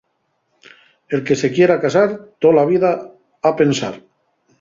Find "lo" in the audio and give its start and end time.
3.03-3.13